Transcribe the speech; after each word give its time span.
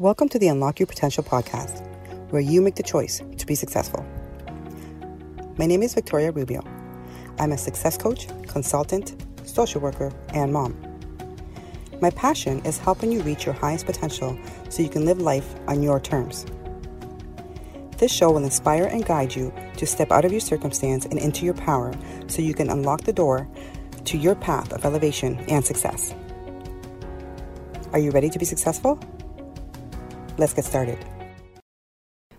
Welcome 0.00 0.28
to 0.28 0.38
the 0.38 0.46
Unlock 0.46 0.78
Your 0.78 0.86
Potential 0.86 1.24
podcast, 1.24 1.84
where 2.30 2.40
you 2.40 2.60
make 2.62 2.76
the 2.76 2.84
choice 2.84 3.20
to 3.36 3.44
be 3.44 3.56
successful. 3.56 4.06
My 5.58 5.66
name 5.66 5.82
is 5.82 5.92
Victoria 5.92 6.30
Rubio. 6.30 6.62
I'm 7.40 7.50
a 7.50 7.58
success 7.58 7.98
coach, 7.98 8.28
consultant, 8.46 9.16
social 9.42 9.80
worker, 9.80 10.12
and 10.32 10.52
mom. 10.52 10.80
My 12.00 12.10
passion 12.10 12.64
is 12.64 12.78
helping 12.78 13.10
you 13.10 13.22
reach 13.22 13.44
your 13.44 13.56
highest 13.56 13.86
potential 13.86 14.38
so 14.68 14.84
you 14.84 14.88
can 14.88 15.04
live 15.04 15.20
life 15.20 15.56
on 15.66 15.82
your 15.82 15.98
terms. 15.98 16.46
This 17.96 18.12
show 18.12 18.30
will 18.30 18.44
inspire 18.44 18.84
and 18.84 19.04
guide 19.04 19.34
you 19.34 19.52
to 19.78 19.84
step 19.84 20.12
out 20.12 20.24
of 20.24 20.30
your 20.30 20.40
circumstance 20.40 21.06
and 21.06 21.18
into 21.18 21.44
your 21.44 21.54
power 21.54 21.92
so 22.28 22.40
you 22.40 22.54
can 22.54 22.70
unlock 22.70 23.00
the 23.00 23.12
door 23.12 23.48
to 24.04 24.16
your 24.16 24.36
path 24.36 24.72
of 24.72 24.84
elevation 24.84 25.40
and 25.48 25.66
success. 25.66 26.14
Are 27.92 27.98
you 27.98 28.12
ready 28.12 28.30
to 28.30 28.38
be 28.38 28.44
successful? 28.44 29.00
Let's 30.38 30.54
get 30.54 30.64
started. 30.64 31.04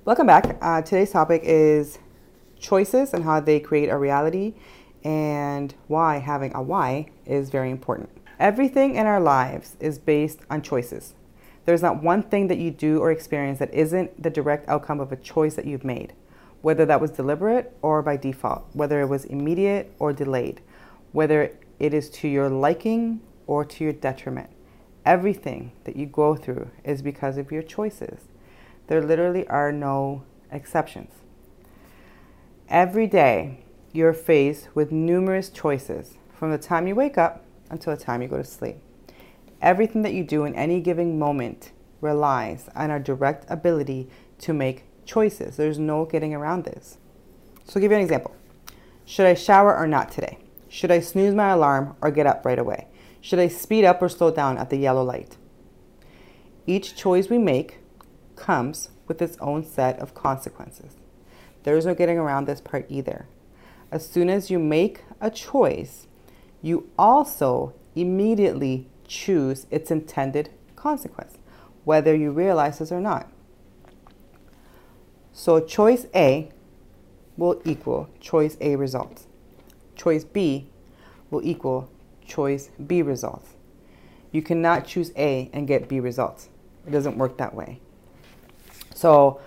Welcome 0.06 0.26
back. 0.26 0.58
Uh, 0.62 0.82
today's 0.82 1.12
topic 1.12 1.42
is 1.44 2.00
choices 2.58 3.14
and 3.14 3.26
how 3.26 3.42
they 3.42 3.60
create 3.60 3.90
a 3.90 3.98
reality 3.98 4.54
and 5.04 5.76
why 5.88 6.20
having 6.20 6.56
a 6.56 6.62
why 6.62 7.08
is 7.26 7.50
very 7.50 7.70
important. 7.70 8.10
Everything 8.40 8.96
in 8.96 9.06
our 9.06 9.20
lives 9.20 9.76
is 9.82 10.00
based 10.00 10.40
on 10.50 10.62
choices. 10.62 11.14
There's 11.66 11.82
not 11.82 12.02
one 12.02 12.24
thing 12.24 12.48
that 12.48 12.58
you 12.58 12.72
do 12.72 13.02
or 13.02 13.12
experience 13.12 13.60
that 13.60 13.74
isn't 13.74 14.24
the 14.24 14.30
direct 14.30 14.70
outcome 14.70 15.02
of 15.02 15.12
a 15.12 15.18
choice 15.18 15.56
that 15.56 15.66
you've 15.66 15.84
made, 15.84 16.14
whether 16.62 16.86
that 16.86 17.02
was 17.02 17.12
deliberate 17.12 17.76
or 17.82 18.02
by 18.02 18.16
default, 18.16 18.66
whether 18.72 19.02
it 19.02 19.08
was 19.08 19.26
immediate 19.26 19.94
or 20.00 20.14
delayed, 20.14 20.62
whether 21.12 21.52
it 21.80 21.94
is 21.94 22.10
to 22.12 22.30
your 22.30 22.48
liking 22.48 23.20
or 23.46 23.66
to 23.66 23.84
your 23.84 23.92
detriment. 23.92 24.50
Everything 25.10 25.72
that 25.86 25.96
you 25.96 26.06
go 26.06 26.36
through 26.36 26.70
is 26.84 27.02
because 27.02 27.40
of 27.40 27.52
your 27.52 27.64
choices. 27.64 28.26
There 28.86 29.02
literally 29.02 29.48
are 29.48 29.72
no 29.72 30.22
exceptions. 30.52 31.12
Every 32.70 33.08
day, 33.08 33.64
you're 33.92 34.14
faced 34.14 34.68
with 34.76 34.92
numerous 34.92 35.50
choices 35.50 36.20
from 36.32 36.52
the 36.52 36.60
time 36.60 36.86
you 36.86 36.94
wake 36.94 37.18
up 37.18 37.44
until 37.72 37.96
the 37.96 38.00
time 38.00 38.22
you 38.22 38.28
go 38.28 38.38
to 38.38 38.44
sleep. 38.44 38.76
Everything 39.64 40.04
that 40.04 40.14
you 40.14 40.24
do 40.24 40.46
in 40.46 40.54
any 40.54 40.80
given 40.80 41.18
moment 41.18 41.72
relies 42.02 42.70
on 42.76 42.92
our 42.92 43.00
direct 43.00 43.50
ability 43.50 44.10
to 44.38 44.54
make 44.54 44.84
choices. 45.06 45.58
There's 45.58 45.80
no 45.80 46.06
getting 46.06 46.36
around 46.36 46.66
this. 46.66 47.00
So, 47.64 47.78
I'll 47.78 47.82
give 47.82 47.90
you 47.90 47.98
an 47.98 48.04
example. 48.04 48.36
Should 49.06 49.26
I 49.26 49.34
shower 49.34 49.76
or 49.76 49.88
not 49.88 50.12
today? 50.12 50.38
Should 50.68 50.92
I 50.92 51.00
snooze 51.00 51.34
my 51.34 51.50
alarm 51.50 51.96
or 52.00 52.12
get 52.12 52.28
up 52.28 52.46
right 52.46 52.60
away? 52.60 52.86
Should 53.22 53.40
I 53.40 53.48
speed 53.48 53.86
up 53.86 54.02
or 54.02 54.10
slow 54.10 54.32
down 54.32 54.58
at 54.58 54.70
the 54.70 54.78
yellow 54.78 55.04
light? 55.04 55.38
Each 56.66 56.96
choice 56.96 57.30
we 57.30 57.38
make 57.38 57.80
comes 58.36 58.90
with 59.08 59.22
its 59.22 59.38
own 59.40 59.64
set 59.66 60.00
of 60.00 60.14
consequences. 60.14 60.96
There 61.64 61.76
is 61.76 61.86
no 61.86 61.94
getting 61.94 62.18
around 62.18 62.46
this 62.46 62.62
part 62.62 62.86
either. 62.90 63.28
As 63.92 64.08
soon 64.08 64.30
as 64.30 64.50
you 64.50 64.60
make 64.60 65.02
a 65.20 65.30
choice, 65.30 66.08
you 66.62 66.90
also 66.98 67.74
immediately 67.96 68.88
choose 69.08 69.66
its 69.72 69.92
intended 69.92 70.52
consequence, 70.76 71.38
whether 71.84 72.16
you 72.16 72.32
realize 72.32 72.80
this 72.80 72.92
or 72.92 73.02
not. 73.02 73.30
So 75.34 75.60
choice 75.60 76.06
A 76.16 76.52
will 77.36 77.62
equal 77.66 78.10
choice 78.20 78.58
A 78.62 78.76
results. 78.76 79.28
Choice 79.96 80.24
B 80.24 80.70
will 81.30 81.42
equal 81.44 81.90
choice 82.30 82.70
B 82.86 83.02
results. 83.02 83.56
You 84.32 84.42
cannot 84.42 84.86
choose 84.86 85.12
A 85.18 85.50
and 85.52 85.68
get 85.68 85.90
B 85.90 86.00
results. 86.00 86.50
It 86.88 86.92
doesn't 86.92 87.18
work 87.18 87.38
that 87.38 87.54
way. 87.54 87.82
So, 88.94 89.42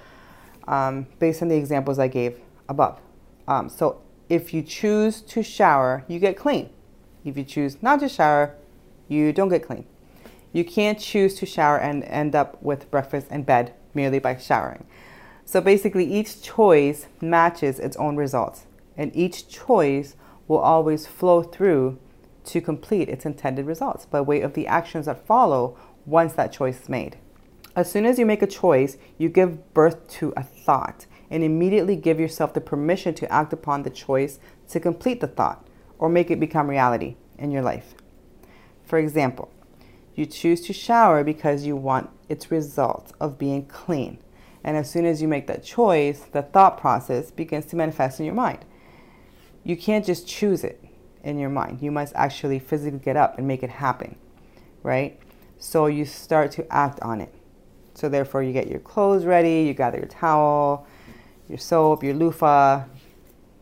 um, 0.66 1.06
based 1.18 1.42
on 1.42 1.48
the 1.48 1.56
examples 1.56 1.98
I 1.98 2.08
gave 2.08 2.38
above. 2.68 3.00
Um, 3.46 3.68
so, 3.68 4.02
if 4.28 4.52
you 4.52 4.62
choose 4.62 5.20
to 5.22 5.42
shower, 5.42 6.04
you 6.08 6.18
get 6.18 6.36
clean. 6.36 6.70
If 7.24 7.36
you 7.36 7.44
choose 7.44 7.82
not 7.82 8.00
to 8.00 8.08
shower, 8.08 8.54
you 9.08 9.32
don't 9.32 9.48
get 9.48 9.66
clean. 9.66 9.86
You 10.52 10.64
can't 10.64 10.98
choose 10.98 11.34
to 11.36 11.46
shower 11.46 11.78
and 11.78 12.04
end 12.04 12.34
up 12.34 12.62
with 12.62 12.90
breakfast 12.90 13.28
in 13.30 13.42
bed 13.42 13.74
merely 13.94 14.18
by 14.18 14.36
showering. 14.36 14.86
So 15.44 15.60
basically, 15.60 16.04
each 16.04 16.42
choice 16.42 17.06
matches 17.20 17.78
its 17.78 17.96
own 17.96 18.16
results, 18.16 18.66
and 18.96 19.14
each 19.14 19.48
choice 19.48 20.16
will 20.48 20.58
always 20.58 21.06
flow 21.06 21.42
through 21.42 21.98
to 22.44 22.60
complete 22.60 23.08
its 23.08 23.24
intended 23.24 23.66
results 23.66 24.06
by 24.06 24.20
way 24.20 24.40
of 24.40 24.54
the 24.54 24.66
actions 24.66 25.06
that 25.06 25.26
follow 25.26 25.76
once 26.06 26.32
that 26.34 26.52
choice 26.52 26.82
is 26.82 26.88
made. 26.88 27.18
As 27.74 27.90
soon 27.90 28.04
as 28.04 28.18
you 28.18 28.26
make 28.26 28.42
a 28.42 28.46
choice, 28.46 28.98
you 29.16 29.28
give 29.28 29.72
birth 29.72 30.08
to 30.18 30.32
a 30.36 30.42
thought 30.42 31.06
and 31.30 31.42
immediately 31.42 31.96
give 31.96 32.20
yourself 32.20 32.52
the 32.52 32.60
permission 32.60 33.14
to 33.14 33.32
act 33.32 33.52
upon 33.52 33.82
the 33.82 33.90
choice 33.90 34.38
to 34.68 34.80
complete 34.80 35.20
the 35.20 35.26
thought 35.26 35.66
or 35.98 36.08
make 36.08 36.30
it 36.30 36.40
become 36.40 36.68
reality 36.68 37.16
in 37.38 37.50
your 37.50 37.62
life. 37.62 37.94
For 38.84 38.98
example, 38.98 39.50
you 40.14 40.26
choose 40.26 40.60
to 40.62 40.74
shower 40.74 41.24
because 41.24 41.64
you 41.64 41.74
want 41.76 42.10
its 42.28 42.50
result 42.50 43.12
of 43.18 43.38
being 43.38 43.64
clean. 43.64 44.18
And 44.62 44.76
as 44.76 44.90
soon 44.90 45.06
as 45.06 45.22
you 45.22 45.28
make 45.28 45.46
that 45.46 45.64
choice, 45.64 46.20
the 46.32 46.42
thought 46.42 46.76
process 46.78 47.30
begins 47.30 47.64
to 47.66 47.76
manifest 47.76 48.20
in 48.20 48.26
your 48.26 48.34
mind. 48.34 48.64
You 49.64 49.76
can't 49.76 50.04
just 50.04 50.28
choose 50.28 50.64
it 50.64 50.81
in 51.22 51.38
your 51.38 51.50
mind. 51.50 51.80
You 51.80 51.90
must 51.90 52.12
actually 52.16 52.58
physically 52.58 52.98
get 52.98 53.16
up 53.16 53.38
and 53.38 53.46
make 53.46 53.62
it 53.62 53.70
happen, 53.70 54.16
right? 54.82 55.18
So 55.58 55.86
you 55.86 56.04
start 56.04 56.50
to 56.52 56.72
act 56.72 57.00
on 57.00 57.20
it. 57.20 57.34
So 57.94 58.08
therefore, 58.08 58.42
you 58.42 58.52
get 58.52 58.68
your 58.68 58.80
clothes 58.80 59.24
ready, 59.24 59.62
you 59.62 59.74
gather 59.74 59.98
your 59.98 60.08
towel, 60.08 60.86
your 61.48 61.58
soap, 61.58 62.02
your 62.02 62.14
loofah, 62.14 62.84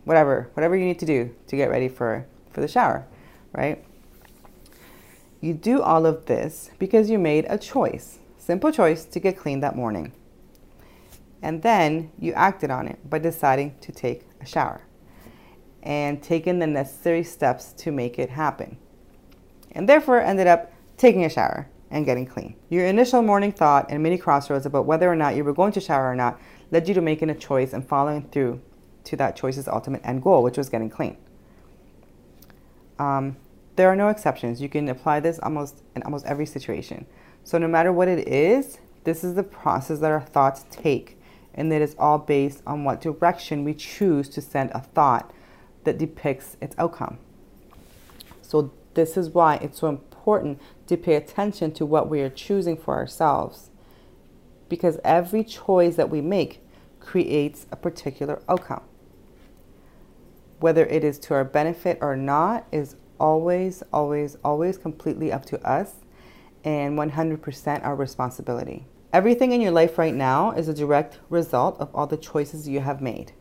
whatever, 0.05 0.51
whatever 0.55 0.77
you 0.77 0.85
need 0.85 0.99
to 1.01 1.07
do 1.07 1.35
to 1.49 1.57
get 1.57 1.69
ready 1.69 1.89
for, 1.89 2.27
for 2.51 2.61
the 2.61 2.69
shower, 2.69 3.07
right? 3.53 3.85
You 5.41 5.55
do 5.55 5.83
all 5.83 6.07
of 6.07 6.27
this 6.27 6.71
because 6.79 7.11
you 7.11 7.19
made 7.19 7.47
a 7.49 7.59
choice, 7.59 8.19
simple 8.39 8.71
choice 8.71 9.05
to 9.07 9.21
get 9.21 9.37
clean 9.37 9.61
that 9.61 9.75
morning. 9.75 10.13
And 11.43 11.63
then 11.63 12.13
you 12.19 12.33
acted 12.35 12.71
on 12.71 12.87
it 12.87 13.09
by 13.09 13.19
deciding 13.19 13.77
to 13.81 13.93
take 13.93 14.23
a 14.41 14.47
shower 14.47 14.83
and 15.83 16.23
taking 16.23 16.59
the 16.59 16.67
necessary 16.67 17.23
steps 17.23 17.73
to 17.73 17.91
make 17.91 18.19
it 18.19 18.31
happen. 18.31 18.77
And 19.73 19.89
therefore 19.89 20.21
ended 20.21 20.47
up 20.47 20.73
taking 20.97 21.25
a 21.25 21.31
shower 21.31 21.69
and 21.91 22.05
getting 22.05 22.27
clean. 22.27 22.55
Your 22.69 22.87
initial 22.87 23.23
morning 23.23 23.53
thought 23.53 23.87
and 23.91 24.03
mini 24.03 24.19
crossroads 24.19 24.67
about 24.67 24.87
whether 24.87 25.11
or 25.11 25.17
not 25.17 25.35
you 25.35 25.45
were 25.45 25.53
going 25.53 25.73
to 25.73 25.81
shower 25.81 26.11
or 26.11 26.15
not 26.15 26.41
led 26.71 26.87
you 26.87 26.95
to 26.95 27.01
making 27.01 27.31
a 27.31 27.35
choice 27.35 27.73
and 27.73 27.87
following 27.87 28.29
through 28.31 28.61
to 29.05 29.17
that 29.17 29.37
choice's 29.37 29.67
ultimate 29.67 30.03
end 30.05 30.23
goal, 30.23 30.43
which 30.43 30.59
was 30.59 30.69
getting 30.69 30.91
clean. 30.91 31.17
Um, 32.99 33.37
there 33.77 33.89
are 33.89 33.97
no 33.97 34.09
exceptions. 34.09 34.61
You 34.61 34.69
can 34.69 34.89
apply 34.89 35.21
this 35.21 35.39
almost 35.39 35.83
in 35.97 36.03
almost 36.03 36.27
every 36.27 36.47
situation. 36.47 37.07
So 37.45 37.59
no 37.59 37.67
matter 37.67 37.93
what 37.93 38.09
it 38.09 38.29
is, 38.29 38.79
this 39.05 39.25
is 39.25 39.35
the 39.35 39.43
process 39.43 40.01
that 40.01 40.11
our 40.11 40.21
thoughts 40.21 40.67
take, 40.71 41.19
and 41.55 41.73
it 41.73 41.81
is 41.81 41.97
all 41.99 42.19
based 42.19 42.63
on 42.67 42.85
what 42.85 43.01
direction 43.01 43.65
we 43.65 43.75
choose 43.75 44.29
to 44.29 44.43
send 44.43 44.71
a 44.73 44.81
thought 44.81 45.33
that 45.85 45.99
depicts 45.99 46.57
its 46.61 46.75
outcome. 46.79 47.19
So 48.43 48.73
this 48.95 49.17
is 49.17 49.31
why 49.31 49.57
it's 49.57 49.81
so 49.81 49.89
important 49.89 50.61
to 50.87 50.97
pay 50.97 51.15
attention 51.15 51.73
to 51.73 51.87
what 51.87 52.09
we 52.09 52.21
are 52.21 52.29
choosing 52.29 52.77
for 52.77 52.97
ourselves. 52.97 53.71
Because 54.69 54.99
every 55.05 55.45
choice 55.45 55.97
that 55.97 56.11
we 56.11 56.21
make 56.21 56.63
creates 57.01 57.67
a 57.73 57.77
particular 57.77 58.43
outcome. 58.49 58.83
Whether 60.59 60.85
it 60.87 61.05
is 61.05 61.19
to 61.21 61.35
our 61.35 61.45
benefit 61.45 61.99
or 62.01 62.17
not 62.17 62.67
is 62.71 62.97
always, 63.19 63.83
always, 63.93 64.37
always 64.45 64.79
completely 64.79 65.33
up 65.33 65.45
to 65.47 65.61
us 65.67 65.95
and 66.65 66.99
100% 66.99 67.85
our 67.85 67.97
responsibility. 67.97 68.87
Everything 69.13 69.53
in 69.53 69.61
your 69.61 69.73
life 69.73 69.99
right 69.99 70.15
now 70.15 70.53
is 70.53 70.69
a 70.69 70.75
direct 70.75 71.19
result 71.31 71.81
of 71.81 71.93
all 71.95 72.07
the 72.07 72.17
choices 72.17 72.69
you 72.69 72.81
have 72.81 73.01
made. 73.01 73.33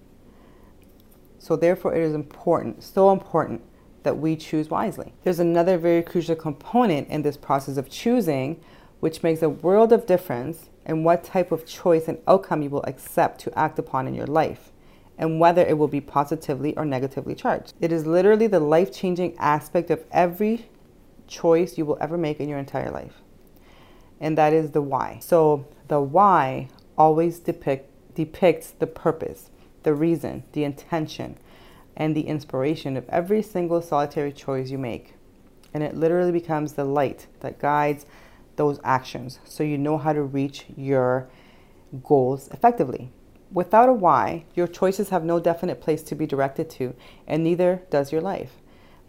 So, 1.40 1.56
therefore, 1.56 1.96
it 1.96 2.02
is 2.02 2.14
important, 2.14 2.84
so 2.84 3.12
important, 3.12 3.62
that 4.04 4.18
we 4.18 4.36
choose 4.36 4.70
wisely. 4.70 5.14
There's 5.24 5.40
another 5.40 5.78
very 5.78 6.04
crucial 6.04 6.36
component 6.36 7.10
in 7.10 7.22
this 7.22 7.38
process 7.38 7.78
of 7.78 7.90
choosing, 7.90 8.62
which 9.00 9.24
makes 9.24 9.42
a 9.42 9.50
world 9.50 9.92
of 9.92 10.06
difference 10.06 10.70
in 10.86 11.04
what 11.04 11.24
type 11.24 11.52
of 11.52 11.66
choice 11.66 12.08
and 12.08 12.18
outcome 12.28 12.62
you 12.62 12.70
will 12.70 12.84
accept 12.84 13.40
to 13.42 13.60
act 13.60 13.80
upon 13.80 14.08
in 14.08 14.16
your 14.16 14.28
life 14.28 14.72
and 15.20 15.40
whether 15.40 15.62
it 15.62 15.78
will 15.78 15.90
be 15.90 16.00
positively 16.00 16.76
or 16.78 16.86
negatively 16.86 17.36
charged. 17.36 17.74
It 17.82 17.92
is 17.92 18.08
literally 18.08 18.48
the 18.48 18.62
life 18.62 18.92
changing 18.92 19.38
aspect 19.38 19.92
of 19.92 20.04
every 20.12 20.70
choice 21.28 21.78
you 21.78 21.86
will 21.86 21.98
ever 22.00 22.18
make 22.18 22.40
in 22.40 22.48
your 22.48 22.58
entire 22.58 22.90
life. 22.90 23.22
And 24.22 24.38
that 24.38 24.54
is 24.54 24.72
the 24.72 24.82
why. 24.82 25.20
So 25.22 25.68
the 25.90 26.00
why 26.00 26.70
always 26.98 27.40
depict, 27.40 28.16
depicts 28.16 28.72
the 28.72 28.88
purpose, 28.88 29.50
the 29.84 29.94
reason, 29.94 30.44
the 30.54 30.64
intention, 30.64 31.38
and 31.96 32.16
the 32.16 32.28
inspiration 32.28 32.96
of 32.98 33.08
every 33.10 33.42
single 33.42 33.81
solitary 33.81 34.31
choice 34.31 34.70
you 34.70 34.78
make. 34.78 35.16
And 35.74 35.84
it 35.84 35.96
literally 35.96 36.31
becomes 36.31 36.74
the 36.74 36.86
light 36.86 37.28
that 37.42 37.60
guides 37.60 38.06
those 38.56 38.80
actions 38.84 39.40
so 39.46 39.64
you 39.64 39.78
know 39.78 39.98
how 39.98 40.14
to 40.14 40.22
reach 40.22 40.66
your 40.76 41.30
goals 42.04 42.50
effectively. 42.50 43.12
Without 43.52 43.90
a 43.90 43.94
why, 43.94 44.46
your 44.54 44.68
choices 44.68 45.10
have 45.10 45.24
no 45.24 45.40
definite 45.40 45.81
place 45.81 46.04
to 46.04 46.16
be 46.16 46.28
directed 46.28 46.70
to, 46.72 46.94
and 47.28 47.44
neither 47.44 47.81
does 47.90 48.12
your 48.12 48.22
life. 48.22 48.58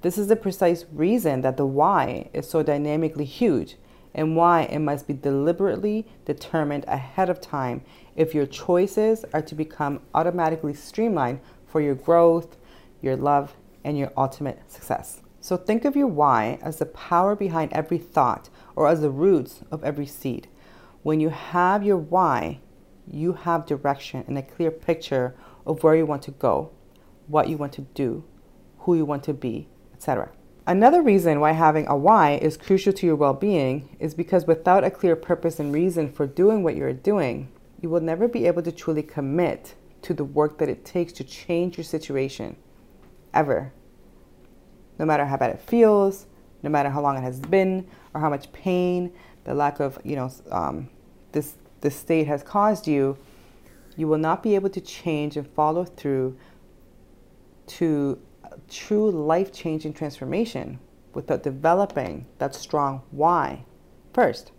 This 0.03 0.17
is 0.17 0.29
the 0.29 0.37
precise 0.37 0.87
reason 0.93 1.43
that 1.43 1.59
the 1.59 1.67
why 1.67 2.31
is 2.33 2.49
so 2.49 2.63
dynamically 2.63 3.27
huge 3.27 3.77
and 4.15 4.35
why 4.35 4.63
it 4.63 4.79
must 4.79 5.07
be 5.07 5.13
deliberately 5.13 6.07
determined 6.25 6.85
ahead 6.89 7.29
of 7.29 7.41
time 7.41 7.83
if 8.17 8.35
your 8.35 8.47
choices 8.47 9.25
are 9.33 9.43
to 9.43 9.55
become 9.55 10.01
automatically 10.15 10.75
streamlined 10.75 11.41
for 11.67 11.81
your 11.81 11.95
growth, 11.95 12.57
your 13.01 13.17
love, 13.17 13.55
and 13.85 13.99
your 13.99 14.13
ultimate 14.17 14.71
success. 14.71 15.23
So 15.41 15.57
think 15.57 15.85
of 15.85 15.97
your 15.97 16.07
why 16.07 16.59
as 16.63 16.79
the 16.79 16.87
power 16.87 17.35
behind 17.35 17.73
every 17.73 17.99
thought 17.99 18.51
or 18.77 18.89
as 18.89 19.01
the 19.01 19.11
roots 19.11 19.61
of 19.71 19.83
every 19.83 20.07
seed. 20.07 20.49
When 21.03 21.21
you 21.21 21.31
have 21.31 21.83
your 21.83 21.97
why, 21.97 22.61
you 23.07 23.33
have 23.33 23.67
direction 23.67 24.25
and 24.27 24.37
a 24.37 24.43
clear 24.43 24.71
picture 24.71 25.35
of 25.67 25.83
where 25.83 25.97
you 25.97 26.05
want 26.05 26.23
to 26.25 26.31
go, 26.33 26.71
what 27.27 27.49
you 27.49 27.57
want 27.57 27.73
to 27.75 27.83
do, 27.95 28.25
who 28.81 28.97
you 28.97 29.05
want 29.05 29.25
to 29.25 29.33
be, 29.33 29.69
etc. 29.95 30.31
Another 30.67 31.03
reason 31.03 31.41
why 31.41 31.53
having 31.53 31.87
a 31.89 31.97
why 31.97 32.33
is 32.33 32.57
crucial 32.57 32.93
to 32.93 33.07
your 33.07 33.17
well 33.17 33.35
being 33.35 33.97
is 33.99 34.15
because 34.15 34.47
without 34.47 34.85
a 34.85 34.91
clear 34.91 35.17
purpose 35.17 35.59
and 35.59 35.73
reason 35.73 36.13
for 36.13 36.27
doing 36.27 36.63
what 36.63 36.77
you're 36.77 36.93
doing, 36.93 37.51
you 37.81 37.89
will 37.89 38.01
never 38.01 38.29
be 38.29 38.47
able 38.47 38.63
to 38.63 38.73
truly 38.73 39.03
commit 39.03 39.75
to 40.03 40.15
the 40.15 40.25
work 40.25 40.59
that 40.59 40.69
it 40.69 40.85
takes 40.85 41.13
to 41.15 41.25
change 41.25 41.77
your 41.77 41.85
situation, 41.85 42.57
ever. 43.35 43.73
No 44.99 45.05
matter 45.05 45.25
how 45.25 45.37
bad 45.37 45.51
it 45.51 45.61
feels, 45.61 46.27
no 46.63 46.71
matter 46.71 46.91
how 46.91 47.01
long 47.01 47.17
it 47.17 47.23
has 47.23 47.41
been, 47.41 47.87
or 48.15 48.21
how 48.21 48.31
much 48.31 48.53
pain, 48.53 49.13
the 49.45 49.55
lack 49.55 49.81
of, 49.81 49.99
you 50.05 50.17
know, 50.17 50.31
um, 50.51 50.89
this 51.33 51.55
the 51.81 51.91
state 51.91 52.27
has 52.27 52.43
caused 52.43 52.87
you, 52.87 53.17
you 53.97 54.07
will 54.07 54.19
not 54.19 54.43
be 54.43 54.55
able 54.55 54.69
to 54.71 54.81
change 54.81 55.37
and 55.37 55.47
follow 55.49 55.85
through 55.85 56.37
to 57.67 58.19
true 58.69 59.11
life 59.11 59.53
changing 59.53 59.93
transformation 59.93 60.79
without 61.15 61.43
developing 61.43 62.27
that 62.39 62.55
strong 62.55 63.03
why 63.11 63.65
first. 64.13 64.53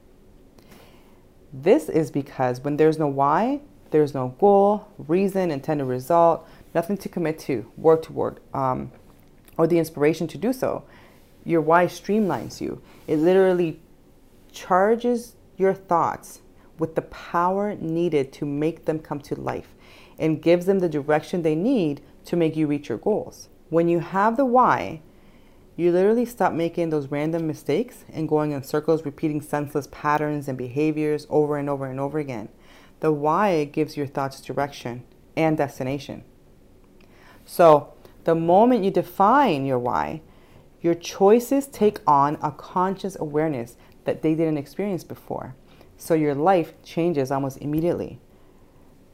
This 1.53 1.89
is 1.89 2.11
because 2.11 2.61
when 2.61 2.77
there's 2.77 2.97
no 2.97 3.07
why, 3.07 3.61
there's 3.91 4.13
no 4.13 4.29
goal, 4.39 4.87
reason, 4.97 5.51
intended 5.51 5.85
result, 5.85 6.47
nothing 6.73 6.97
to 6.97 7.09
commit 7.09 7.39
to, 7.39 7.69
work 7.75 8.03
toward, 8.03 8.39
um, 8.53 8.91
or 9.57 9.67
the 9.67 9.77
inspiration 9.77 10.27
to 10.27 10.37
do 10.37 10.53
so. 10.53 10.83
Your 11.43 11.61
why 11.61 11.87
streamlines 11.87 12.61
you. 12.61 12.81
It 13.07 13.17
literally 13.17 13.79
charges 14.51 15.35
your 15.57 15.73
thoughts 15.73 16.41
with 16.79 16.95
the 16.95 17.01
power 17.03 17.75
needed 17.75 18.31
to 18.33 18.45
make 18.45 18.85
them 18.85 18.99
come 18.99 19.19
to 19.19 19.39
life 19.39 19.75
and 20.17 20.41
gives 20.41 20.65
them 20.65 20.79
the 20.79 20.89
direction 20.89 21.41
they 21.41 21.55
need 21.55 22.01
to 22.25 22.35
make 22.35 22.55
you 22.55 22.67
reach 22.67 22.89
your 22.89 22.97
goals. 22.97 23.49
When 23.69 23.87
you 23.87 23.99
have 23.99 24.37
the 24.37 24.45
why, 24.45 25.01
you 25.81 25.91
literally 25.91 26.25
stop 26.25 26.53
making 26.53 26.89
those 26.89 27.07
random 27.07 27.47
mistakes 27.47 28.05
and 28.11 28.29
going 28.29 28.51
in 28.51 28.63
circles, 28.63 29.05
repeating 29.05 29.41
senseless 29.41 29.87
patterns 29.91 30.47
and 30.47 30.57
behaviors 30.57 31.27
over 31.29 31.57
and 31.57 31.69
over 31.69 31.85
and 31.87 31.99
over 31.99 32.19
again. 32.19 32.49
The 32.99 33.11
why 33.11 33.63
gives 33.65 33.97
your 33.97 34.07
thoughts 34.07 34.41
direction 34.41 35.03
and 35.35 35.57
destination. 35.57 36.23
So, 37.45 37.93
the 38.23 38.35
moment 38.35 38.83
you 38.83 38.91
define 38.91 39.65
your 39.65 39.79
why, 39.79 40.21
your 40.81 40.93
choices 40.93 41.67
take 41.67 41.99
on 42.05 42.37
a 42.41 42.51
conscious 42.51 43.17
awareness 43.19 43.75
that 44.05 44.21
they 44.21 44.35
didn't 44.35 44.57
experience 44.57 45.03
before 45.03 45.55
so 46.01 46.15
your 46.15 46.33
life 46.33 46.73
changes 46.83 47.29
almost 47.29 47.57
immediately. 47.59 48.19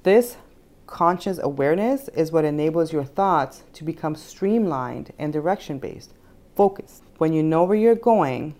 This 0.03 0.37
conscious 0.85 1.37
awareness 1.37 2.07
is 2.09 2.31
what 2.31 2.45
enables 2.45 2.93
your 2.93 3.03
thoughts 3.03 3.63
to 3.73 3.83
become 3.83 4.15
streamlined 4.15 5.11
and 5.19 5.33
direction 5.33 5.79
based, 5.79 6.13
focused. 6.57 7.03
When 7.19 7.31
you 7.31 7.43
know 7.43 7.63
where 7.63 7.77
you're 7.77 7.95
going, 7.95 8.55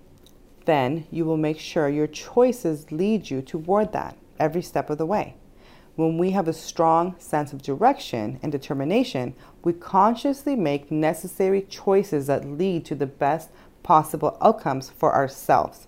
then 0.66 1.08
you 1.12 1.26
will 1.26 1.38
make 1.38 1.60
sure 1.60 1.90
your 1.90 2.08
choices 2.08 2.92
lead 2.92 3.30
you 3.30 3.42
toward 3.42 3.92
that 3.94 4.16
every 4.40 4.62
step 4.62 4.90
of 4.90 5.00
the 5.00 5.06
way. 5.06 5.36
When 5.96 6.20
we 6.20 6.30
have 6.32 6.48
a 6.48 6.54
strong 6.54 7.16
sense 7.18 7.54
of 7.54 7.64
direction 7.64 8.40
and 8.44 8.52
determination, 8.52 9.34
we 9.64 9.74
consciously 9.74 10.56
make 10.56 10.92
necessary 10.92 11.64
choices 11.64 12.28
that 12.28 12.46
lead 12.46 12.86
to 12.86 12.96
the 12.96 13.08
best 13.08 13.50
possible 13.82 14.38
outcomes 14.40 14.92
for 14.92 15.16
ourselves. 15.16 15.88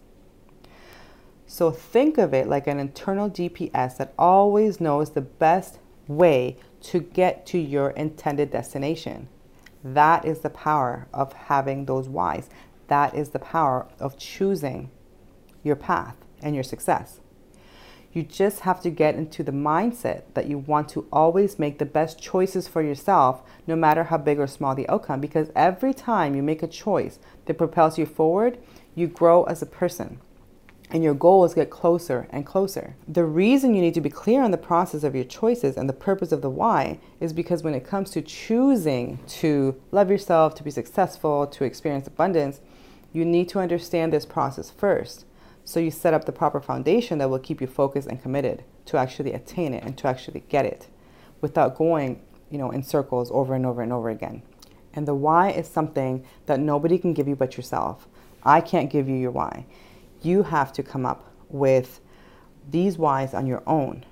So 1.45 1.69
think 1.69 2.17
of 2.17 2.33
it 2.33 2.47
like 2.47 2.65
an 2.65 2.79
internal 2.79 3.29
GPS 3.29 3.97
that 3.97 4.13
always 4.17 4.81
knows 4.81 5.11
the 5.11 5.21
best 5.21 5.77
way 6.07 6.57
to 6.81 7.01
get 7.01 7.45
to 7.47 7.59
your 7.59 7.91
intended 7.91 8.49
destination. 8.49 9.27
That 9.83 10.25
is 10.25 10.39
the 10.39 10.49
power 10.49 11.07
of 11.13 11.33
having 11.33 11.85
those 11.85 12.09
whys. 12.09 12.49
That 12.87 13.13
is 13.15 13.29
the 13.29 13.39
power 13.39 13.87
of 13.99 14.17
choosing 14.17 14.91
your 15.63 15.75
path 15.75 16.15
and 16.41 16.55
your 16.55 16.63
success. 16.63 17.19
You 18.11 18.23
just 18.23 18.61
have 18.61 18.81
to 18.81 18.89
get 18.89 19.15
into 19.15 19.43
the 19.43 19.51
mindset 19.51 20.23
that 20.33 20.47
you 20.47 20.57
want 20.57 20.89
to 20.89 21.05
always 21.13 21.59
make 21.59 21.77
the 21.77 21.85
best 21.85 22.19
choices 22.19 22.67
for 22.67 22.81
yourself, 22.81 23.43
no 23.67 23.75
matter 23.75 24.05
how 24.05 24.17
big 24.17 24.39
or 24.39 24.47
small 24.47 24.73
the 24.73 24.89
outcome, 24.89 25.21
because 25.21 25.51
every 25.55 25.93
time 25.93 26.33
you 26.33 26.41
make 26.41 26.63
a 26.63 26.67
choice 26.67 27.19
that 27.45 27.59
propels 27.59 27.99
you 27.99 28.07
forward, 28.07 28.57
you 28.95 29.05
grow 29.05 29.43
as 29.43 29.61
a 29.61 29.67
person 29.67 30.19
and 30.91 31.03
your 31.03 31.13
goals 31.13 31.53
get 31.53 31.69
closer 31.69 32.27
and 32.31 32.45
closer. 32.45 32.95
The 33.07 33.23
reason 33.23 33.75
you 33.75 33.81
need 33.81 33.93
to 33.93 34.01
be 34.01 34.09
clear 34.09 34.41
on 34.41 34.51
the 34.51 34.57
process 34.57 35.03
of 35.03 35.13
your 35.13 35.23
choices 35.23 35.77
and 35.77 35.87
the 35.87 35.93
purpose 35.93 36.31
of 36.31 36.41
the 36.41 36.49
why 36.49 36.99
is 37.19 37.31
because 37.31 37.63
when 37.63 37.75
it 37.75 37.85
comes 37.85 38.09
to 38.11 38.21
choosing 38.21 39.19
to 39.27 39.79
love 39.91 40.09
yourself, 40.09 40.55
to 40.55 40.63
be 40.63 40.71
successful, 40.71 41.45
to 41.47 41.63
experience 41.63 42.07
abundance, 42.07 42.59
you 43.13 43.23
need 43.23 43.49
to 43.49 43.59
understand 43.59 44.11
this 44.11 44.25
process 44.25 44.71
first. 44.71 45.25
So 45.63 45.79
you 45.79 45.91
set 45.91 46.15
up 46.15 46.25
the 46.25 46.31
proper 46.31 46.59
foundation 46.59 47.19
that 47.19 47.29
will 47.29 47.39
keep 47.39 47.61
you 47.61 47.67
focused 47.67 48.07
and 48.07 48.21
committed 48.21 48.63
to 48.85 48.97
actually 48.97 49.33
attain 49.33 49.75
it 49.75 49.83
and 49.83 49.95
to 49.99 50.07
actually 50.07 50.43
get 50.49 50.65
it 50.65 50.87
without 51.41 51.77
going, 51.77 52.19
you 52.49 52.57
know, 52.57 52.71
in 52.71 52.81
circles 52.81 53.29
over 53.31 53.53
and 53.53 53.65
over 53.65 53.83
and 53.83 53.93
over 53.93 54.09
again. 54.09 54.41
And 54.95 55.07
the 55.07 55.13
why 55.13 55.51
is 55.51 55.67
something 55.67 56.25
that 56.47 56.59
nobody 56.59 56.97
can 56.97 57.13
give 57.13 57.27
you 57.27 57.35
but 57.35 57.55
yourself. 57.55 58.07
I 58.43 58.61
can't 58.61 58.89
give 58.89 59.07
you 59.07 59.15
your 59.15 59.31
why 59.31 59.65
you 60.21 60.43
have 60.43 60.73
to 60.73 60.83
come 60.83 61.05
up 61.05 61.31
with 61.49 62.01
these 62.69 62.97
whys 62.97 63.33
on 63.33 63.47
your 63.47 63.63
own. 63.65 64.05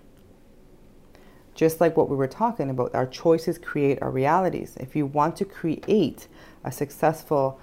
Just 1.54 1.82
like 1.82 1.98
what 1.98 2.10
we 2.10 2.16
were 2.16 2.28
talking 2.28 2.70
about, 2.70 2.94
our 2.94 3.08
choices 3.08 3.58
create 3.58 4.00
our 4.02 4.12
realities. 4.12 4.78
If 4.80 4.96
you 4.96 5.06
want 5.06 5.36
to 5.38 5.46
create 5.46 6.28
a 6.64 6.72
successful, 6.72 7.60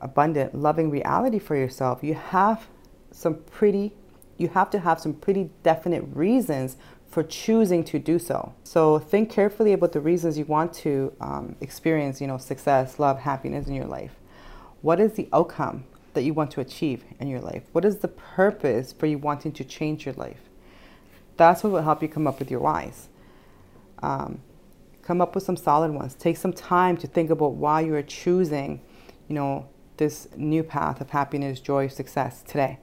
abundant, 0.00 0.54
loving 0.54 0.90
reality 0.90 1.38
for 1.38 1.54
yourself, 1.54 2.02
you 2.02 2.14
have 2.14 2.68
some 3.10 3.36
pretty 3.50 3.94
you 4.36 4.48
have 4.48 4.68
to 4.70 4.80
have 4.80 4.98
some 4.98 5.14
pretty 5.14 5.48
definite 5.62 6.02
reasons 6.12 6.76
for 7.08 7.22
choosing 7.22 7.84
to 7.84 8.00
do 8.00 8.18
so. 8.18 8.52
So 8.64 8.98
think 8.98 9.30
carefully 9.30 9.72
about 9.72 9.92
the 9.92 10.00
reasons 10.00 10.36
you 10.36 10.44
want 10.46 10.72
to 10.74 11.12
um, 11.20 11.54
experience, 11.60 12.20
you 12.20 12.26
know, 12.26 12.38
success, 12.38 12.98
love, 12.98 13.20
happiness 13.20 13.68
in 13.68 13.74
your 13.74 13.84
life. 13.84 14.16
What 14.82 14.98
is 14.98 15.12
the 15.12 15.28
outcome 15.32 15.84
that 16.14 16.22
you 16.22 16.32
want 16.32 16.50
to 16.52 16.60
achieve 16.60 17.04
in 17.20 17.28
your 17.28 17.40
life? 17.40 17.64
What 17.72 17.84
is 17.84 17.98
the 17.98 18.08
purpose 18.08 18.92
for 18.92 19.06
you 19.06 19.18
wanting 19.18 19.52
to 19.52 19.64
change 19.64 20.06
your 20.06 20.14
life? 20.14 20.48
That's 21.36 21.62
what 21.62 21.72
will 21.72 21.82
help 21.82 22.02
you 22.02 22.08
come 22.08 22.26
up 22.26 22.38
with 22.38 22.50
your 22.50 22.60
whys. 22.60 23.08
Um, 24.02 24.40
come 25.02 25.20
up 25.20 25.34
with 25.34 25.44
some 25.44 25.56
solid 25.56 25.92
ones. 25.92 26.14
Take 26.14 26.36
some 26.36 26.52
time 26.52 26.96
to 26.98 27.06
think 27.06 27.30
about 27.30 27.54
why 27.54 27.80
you 27.80 27.94
are 27.94 28.02
choosing, 28.02 28.80
you 29.28 29.34
know, 29.34 29.68
this 29.96 30.28
new 30.36 30.62
path 30.62 31.00
of 31.00 31.10
happiness, 31.10 31.60
joy, 31.60 31.88
success 31.88 32.42
today. 32.42 32.78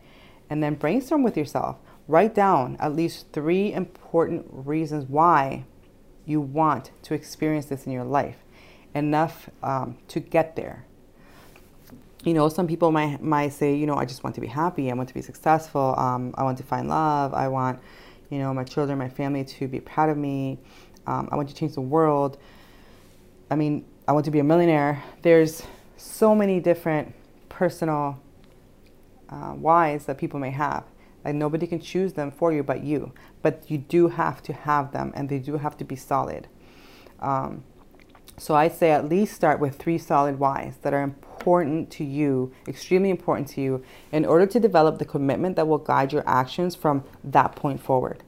And 0.50 0.62
then 0.62 0.76
brainstorm 0.76 1.24
with 1.24 1.38
yourself. 1.38 1.78
Write 2.08 2.36
down 2.36 2.78
at 2.80 2.94
least 2.96 3.28
three 3.32 3.74
important 3.74 4.46
reasons 4.50 5.06
why 5.08 5.66
you 6.26 6.42
want 6.42 6.92
to 7.04 7.14
experience 7.14 7.68
this 7.68 7.86
in 7.86 7.92
your 7.92 8.04
life. 8.04 8.38
Enough 8.94 9.50
um, 9.64 9.98
to 10.10 10.20
get 10.20 10.56
there 10.56 10.86
you 12.24 12.34
know, 12.34 12.50
some 12.50 12.68
people 12.68 12.92
might 12.92 13.22
might 13.22 13.54
say, 13.54 13.76
you 13.76 13.86
know, 13.86 13.96
I 13.96 14.06
just 14.06 14.24
want 14.24 14.36
to 14.36 14.42
be 14.42 14.48
happy. 14.48 14.92
I 14.92 14.94
want 14.94 15.10
to 15.10 15.14
be 15.14 15.22
successful. 15.22 15.96
Um, 15.98 16.34
I 16.38 16.44
want 16.44 16.58
to 16.60 16.64
find 16.64 16.88
love. 16.88 17.34
I 17.34 17.48
want, 17.48 17.80
you 18.30 18.38
know, 18.38 18.54
my 18.54 18.64
children, 18.64 18.98
my 18.98 19.10
family 19.10 19.44
to 19.44 19.68
be 19.68 19.80
proud 19.80 20.10
of 20.10 20.18
me. 20.18 20.60
Um, 21.08 21.30
I 21.32 21.36
want 21.36 21.50
to 21.50 21.56
change 21.56 21.74
the 21.74 21.82
world. 21.82 22.38
I 23.50 23.56
mean, 23.56 23.86
I 24.08 24.12
want 24.12 24.26
to 24.26 24.32
be 24.32 24.40
a 24.40 24.44
millionaire. 24.44 25.04
There's 25.24 25.64
so 25.98 26.36
many 26.36 26.60
different 26.60 27.14
personal 27.50 28.20
uh, 29.30 29.54
whys 29.54 30.06
that 30.06 30.18
people 30.18 30.40
may 30.40 30.52
have. 30.52 30.84
Like 31.26 31.36
nobody 31.36 31.66
can 31.68 31.80
choose 31.80 32.14
them 32.14 32.32
for 32.32 32.54
you 32.54 32.64
but 32.64 32.84
you. 32.84 33.14
But 33.42 33.70
you 33.70 33.80
do 33.80 34.10
have 34.10 34.44
to 34.44 34.54
have 34.54 34.92
them, 34.92 35.12
and 35.16 35.28
they 35.28 35.40
do 35.40 35.58
have 35.58 35.76
to 35.78 35.84
be 35.84 35.96
solid. 35.96 36.48
Um, 37.20 37.64
so 38.38 38.56
I 38.56 38.70
say 38.70 38.92
at 38.92 39.08
least 39.08 39.36
start 39.36 39.60
with 39.60 39.78
three 39.78 39.98
solid 39.98 40.40
whys 40.40 40.78
that 40.82 40.94
are 40.94 41.02
important 41.02 41.31
important 41.42 41.90
to 41.90 42.04
you, 42.04 42.52
extremely 42.68 43.10
important 43.10 43.48
to 43.48 43.62
you, 43.62 43.84
in 44.12 44.26
order 44.26 44.46
to 44.46 44.60
develop 44.60 45.00
the 45.00 45.06
commitment 45.06 45.56
that 45.56 45.68
will 45.68 45.80
guide 45.80 46.14
your 46.14 46.24
actions 46.28 46.76
from 46.76 47.04
that 47.24 47.56
point 47.56 47.82
forward. 47.82 48.24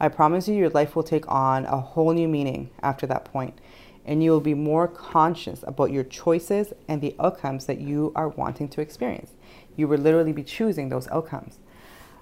I 0.00 0.08
promise 0.08 0.48
you, 0.48 0.54
your 0.54 0.70
life 0.70 0.96
will 0.96 1.02
take 1.02 1.28
on 1.28 1.66
a 1.66 1.78
whole 1.78 2.14
new 2.14 2.26
meaning 2.26 2.70
after 2.82 3.06
that 3.08 3.26
point, 3.26 3.60
and 4.06 4.22
you 4.22 4.30
will 4.30 4.40
be 4.40 4.54
more 4.54 4.88
conscious 4.88 5.62
about 5.66 5.90
your 5.90 6.04
choices 6.04 6.72
and 6.88 7.02
the 7.02 7.14
outcomes 7.20 7.66
that 7.66 7.78
you 7.78 8.10
are 8.16 8.28
wanting 8.28 8.68
to 8.70 8.80
experience. 8.80 9.32
You 9.76 9.86
will 9.86 9.98
literally 9.98 10.32
be 10.32 10.44
choosing 10.44 10.88
those 10.88 11.08
outcomes. 11.08 11.58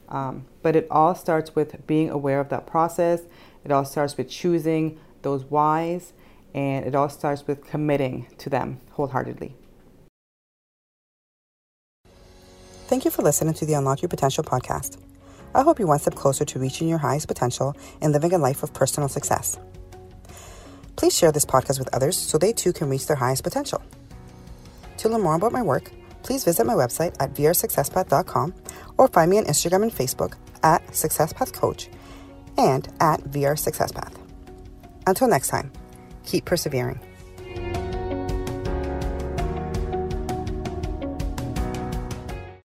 Um, 0.09 0.47
but 0.62 0.75
it 0.75 0.88
all 0.90 1.14
starts 1.14 1.55
with 1.55 1.87
being 1.87 2.11
aware 2.11 2.40
of 2.40 2.49
that 2.49 2.66
process. 2.66 3.23
It 3.64 3.71
all 3.71 3.85
starts 3.85 4.16
with 4.16 4.28
choosing 4.28 4.99
those 5.23 5.45
whys, 5.45 6.12
and 6.55 6.85
it 6.85 6.97
all 6.97 7.09
starts 7.09 7.47
with 7.47 7.64
committing 7.64 8.26
to 8.38 8.50
them 8.50 8.81
wholeheartedly. 8.93 9.55
Thank 12.87 13.05
you 13.05 13.11
for 13.11 13.23
listening 13.23 13.55
to 13.55 13.66
the 13.66 13.75
Unlock 13.75 14.00
Your 14.00 14.09
Potential 14.09 14.45
podcast. 14.45 14.97
I 15.57 15.62
hope 15.62 15.81
you're 15.81 15.88
one 15.88 15.99
step 15.99 16.14
closer 16.14 16.45
to 16.45 16.59
reaching 16.61 16.88
your 16.88 16.99
highest 16.99 17.26
potential 17.26 17.75
and 18.00 18.12
living 18.12 18.33
a 18.33 18.38
life 18.38 18.62
of 18.62 18.73
personal 18.73 19.09
success. 19.09 19.59
Please 20.95 21.16
share 21.16 21.33
this 21.33 21.45
podcast 21.45 21.81
with 21.81 21.93
others 21.93 22.16
so 22.16 22.38
they 22.38 22.52
too 22.52 22.73
can 22.73 22.88
reach 22.88 23.09
their 23.09 23.16
highest 23.16 23.43
potential. 23.43 23.83
To 24.99 25.09
learn 25.09 25.23
more 25.23 25.35
about 25.35 25.50
my 25.50 25.62
work, 25.62 25.90
please 26.23 26.45
visit 26.45 26.64
my 26.64 26.75
website 26.75 27.16
at 27.21 27.35
vrsuccesspath.com 27.35 28.55
or 28.99 29.09
find 29.09 29.31
me 29.33 29.38
on 29.38 29.47
Instagram 29.47 29.83
and 29.83 29.93
Facebook 29.93 30.35
at 30.62 30.87
SuccessPathCoach 30.88 31.88
and 32.57 32.88
at 33.00 33.21
VRSuccessPath. 33.25 34.14
Until 35.09 35.26
next 35.26 35.49
time, 35.49 35.73
keep 36.25 36.45
persevering. 36.45 37.00